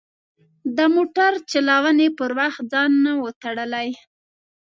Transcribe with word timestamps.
د 0.77 0.79
موټر 0.95 1.31
چلونې 1.51 2.07
پر 2.17 2.31
وخت 2.39 2.61
ځان 2.73 2.91
نه 3.05 3.11
و 3.23 3.27
تړلی. 3.41 3.87